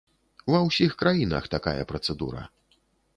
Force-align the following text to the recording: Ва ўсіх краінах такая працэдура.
Ва 0.53 0.61
ўсіх 0.67 0.95
краінах 1.01 1.45
такая 1.55 1.83
працэдура. 1.91 2.43